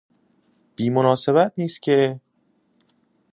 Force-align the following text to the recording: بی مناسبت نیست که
بی 0.75 0.87
مناسبت 0.93 1.53
نیست 1.57 1.81
که 1.81 2.21